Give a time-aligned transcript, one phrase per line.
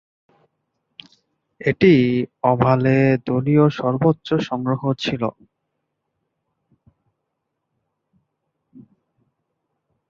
[1.61, 2.03] এটিই
[2.43, 2.95] ওভালে
[3.27, 5.23] দলীয় সর্বোচ্চ সংগ্রহ ছিল।